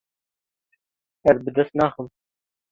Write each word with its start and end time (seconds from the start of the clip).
Ez 1.33 1.37
bi 1.43 1.51
dest 1.55 1.73
naxim. 1.79 2.07